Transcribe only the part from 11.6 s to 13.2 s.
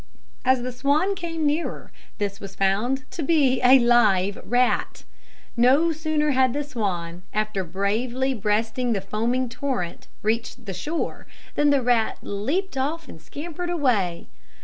the rat leaped off